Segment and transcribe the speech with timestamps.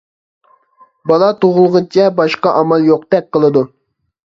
[1.11, 3.67] بالا تۇغۇلغۇچە باشقا ئامال يوقتەك قىلىدۇ.